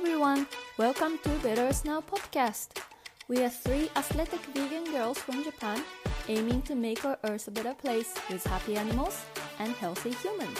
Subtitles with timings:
[0.00, 0.46] everyone,
[0.78, 2.68] welcome to Better Snow podcast.
[3.28, 5.84] We are three athletic vegan girls from Japan
[6.26, 9.26] aiming to make our earth a better place with happy animals
[9.58, 10.58] and healthy humans.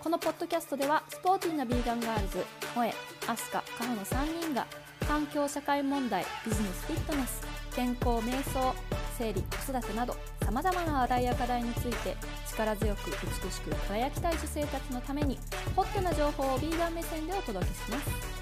[0.00, 2.94] このポッドキャストではスポーティーなビーガンガールズ、萌え、
[3.26, 4.64] アスカ、カホの3人が
[5.08, 7.42] 環境社会問題、ビジネスフィットネス、
[7.74, 8.72] 健康瞑想、
[9.18, 10.14] 生理、子育てなど
[10.46, 12.16] さまざまな話題や課題について
[12.48, 15.36] 力強く美しく輝きたい女性たちのために
[15.74, 18.35] ホットな情報をビーガン目線でお届けします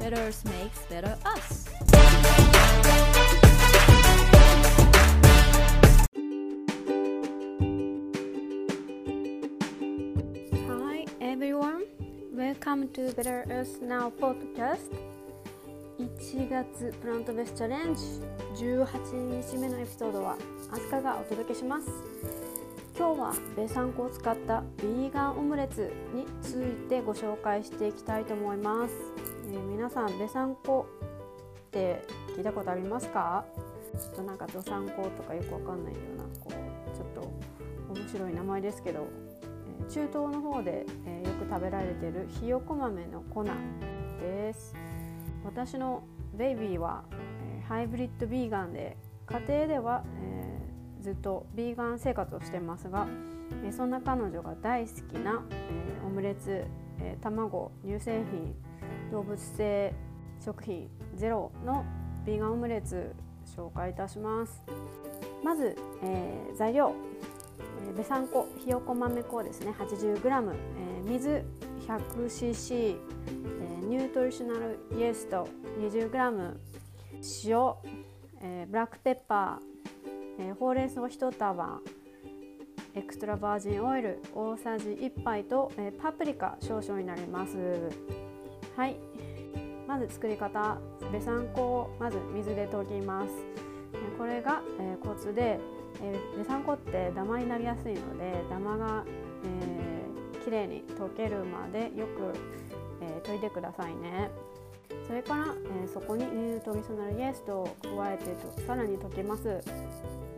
[0.00, 1.68] Better Earth makes better us.
[10.66, 11.84] Hi everyone.
[12.32, 14.88] Welcome to Better Earth Now podcast.
[15.98, 18.02] 1月プラントベースチャレンジ。
[18.56, 20.38] 18日目のエピソードは
[20.72, 21.90] アスカがお届けします。
[22.96, 28.94] 今日はベサンコを使ったビーガンオムレツについてご紹介していきたいと思います、
[29.52, 30.86] えー、皆さんベサンコ
[31.66, 32.04] って
[32.36, 33.44] 聞いたことありますか？
[33.98, 39.08] ちょっとなんかドサンコとかよくわかんないようなこうちょっと面白い名前ですけど、
[39.80, 43.44] えー、中東の方で、えー、よく食べられてるひよこ豆の粉
[44.20, 44.74] です。
[45.44, 47.02] 私のベイビーは、
[47.58, 53.08] え、ハイブリッドビーガンで家庭では、え、ずっとビーガン生活をしてますが、
[53.64, 56.64] え、そんな彼女が大好きな、え、オムレツ、
[57.02, 58.54] えー、卵乳製品
[59.10, 59.94] 動物性
[60.44, 61.84] 食品ゼロの
[62.24, 63.14] ビーガンオムレツ
[63.56, 64.62] 紹介いたします。
[65.42, 66.94] まず、えー、材料、
[67.86, 69.72] えー、ベサン粉ひよこ豆粉ですね。
[69.78, 71.44] 80g、えー、水
[71.86, 72.96] 100cc
[73.88, 75.48] ニュートリショナルイエスト。
[75.80, 76.54] 20g
[77.44, 77.74] 塩、
[78.40, 81.80] えー、ブラックペッパー、えー、ほうれん草1束。
[82.94, 87.56] エクストラバージンオイル大さじ1杯と、え、パプリカ少々になります。
[88.76, 88.96] はい。
[89.86, 90.78] まず作り方。
[91.12, 93.30] ベサン粉をまず水で溶きます。
[94.18, 95.58] これが、えー、コツで、
[96.02, 99.04] えー、ベサン粉ってダマになりやすいのでダマが、
[99.44, 102.32] えー、きれいに溶けるまでよく
[103.00, 104.30] えー、研いでくださいね。
[105.06, 109.60] それから、えー、そこにニュートリソナルイエストを加えてとさらに溶けます。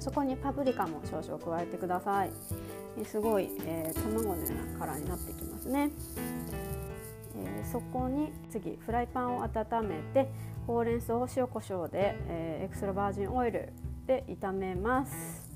[0.00, 2.30] そこにパプリカも少々加えてください。
[3.04, 5.90] すごい、えー、卵のようなカラーになってきますね、
[7.36, 10.30] えー、そこに次フライパンを温めて
[10.66, 13.72] ほうれん草を塩コショウで、えー、エクストラバージンオイル
[14.06, 15.50] で炒めます。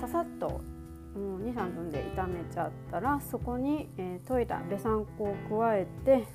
[0.00, 6.26] ささっともう23分で炒めちゃったらそこに、えー、溶いたベサン粉を加えて、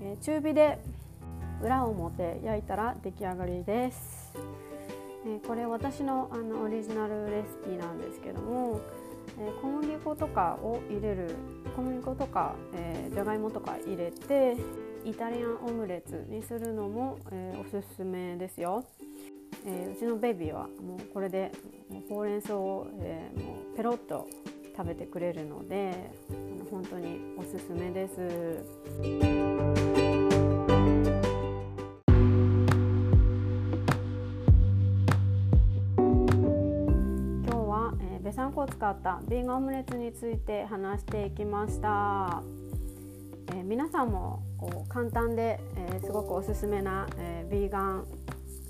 [0.00, 0.78] えー、中火で
[1.62, 4.32] 裏表焼いたら出来上がりです、
[5.26, 8.80] え、これ私のあのオリジナルレシピなんですけども、
[9.38, 11.34] え小麦粉とかを入れる
[11.76, 14.56] 小麦粉とか、えじゃがいもとか入れて
[15.04, 18.84] イタリアンオムレツにするのも、えおすすめですよ。
[19.66, 21.52] え、うちのベビーはもうこれで
[22.08, 24.26] ほうれん草を、え、もうペロッと
[24.76, 26.10] 食べてくれるので
[26.70, 29.89] 本当におすすめです。
[38.80, 39.20] ー、ベサン粉を使った。
[39.28, 42.42] ビーガンオムレツについて話していきました。
[43.48, 48.06] えー、皆さんもこう簡単で、えー、すごくおすすめな、えー、ビーガン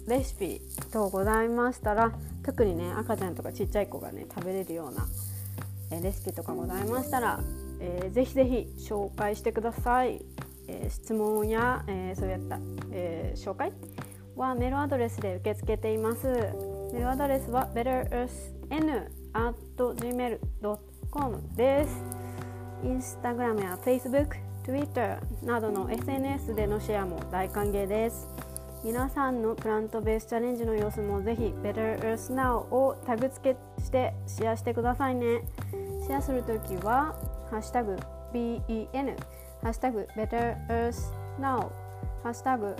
[0.08, 0.60] レシピ
[0.90, 2.12] 等ございましたら
[2.42, 5.06] 特にね赤ちゃんとかちっちゃい子がね食べれるような、
[5.90, 7.40] えレシピとかございましたら、
[7.78, 10.24] えー、ぜひぜひ紹介してください、
[10.66, 12.58] えー、質問や、えー、そういった、
[12.90, 13.72] え紹介
[14.36, 16.26] はメールアドレスで受け付けています。
[16.26, 17.68] メールアドレスは
[19.32, 22.04] gmail.com です。
[22.84, 28.28] インスタグラムや Facebook、Twitter などの SNS でのシェアも大歓迎です。
[28.82, 35.42] 皆さんのプラントベースチャレンジの様子もぜひ Better Earth Now をタグ付けしてシェアしてくださいね。
[36.02, 37.14] シェアするときは
[37.50, 37.98] ハッシュタグ
[38.32, 39.16] BEN
[39.62, 41.70] ハッシュタグ Better Earth Now
[42.22, 42.74] ハッシュタグ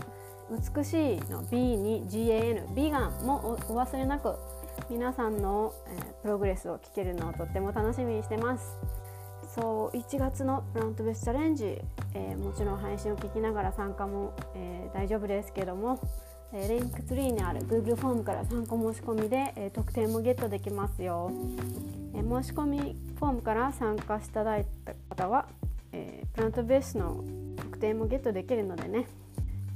[0.51, 4.37] 美しいの B に GAN ビーガンもお忘れなく
[4.91, 8.77] 皆さんの、えー、 progress を聞けるのをとっても楽しみにしてます。
[9.55, 11.81] そう1月の plant-based challenge、
[12.15, 16.01] えー、もちろん配信を聞きながら参加も、えー、大丈夫ですけども、
[16.53, 21.31] えー、 Linktree にある Google フォームから参加申し込みで、え特典もゲットできますよ、
[22.15, 24.95] え申し込みフォームから参加していただいた
[25.25, 25.49] 方は、
[25.93, 27.25] えプラントベースの
[27.57, 29.07] 特典もゲットできるのでね、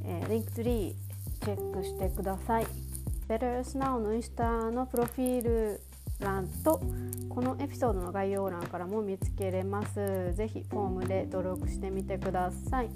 [0.04, 2.83] えリンクツリーチェックしてください。
[3.28, 5.80] Better Now のインスタのプロフィール
[6.20, 6.80] 欄と
[7.28, 10.32] このエピソードの概要欄からも見つけれます。
[10.34, 12.90] ぜひフォームで登録してみてください。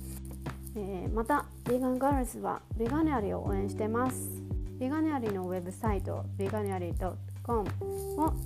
[0.76, 4.30] えー、またビガンガールズはビガニアリを応援してます
[4.78, 6.94] ビガニアリのウェブサイトビガニアリ
[7.42, 7.64] .com を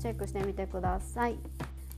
[0.00, 1.37] チェックしてみてください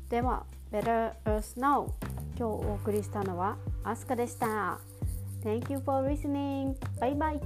[0.09, 1.93] では Better Earth Now
[2.37, 4.81] 今日お送りしたのはアスカでした
[5.45, 6.75] Thank you for listening.
[6.99, 7.39] Bye bye.